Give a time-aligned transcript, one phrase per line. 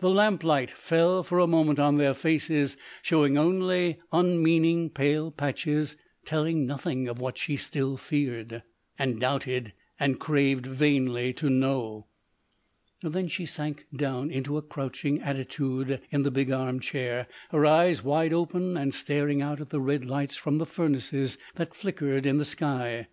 [0.00, 6.66] The lamplight fell for a moment on their faces, showing only unmeaning pale patches, telling
[6.66, 8.62] nothing of what she still feared,
[8.98, 12.06] and doubted, and craved vainly to know.
[13.00, 18.04] Then she sank down into a crouching attitude in the big arm chair, her eyes
[18.04, 22.36] wide open and staring out at the red lights from the furnaces that flickered in
[22.36, 23.06] the sky.